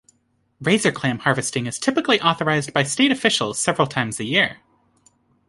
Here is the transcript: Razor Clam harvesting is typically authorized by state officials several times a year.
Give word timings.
Razor 0.59 0.91
Clam 0.93 1.19
harvesting 1.19 1.67
is 1.67 1.77
typically 1.77 2.19
authorized 2.21 2.73
by 2.73 2.81
state 2.81 3.11
officials 3.11 3.59
several 3.59 3.85
times 3.85 4.19
a 4.19 4.23
year. 4.23 4.57